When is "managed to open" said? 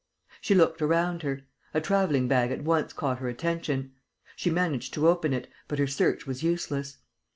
4.49-5.31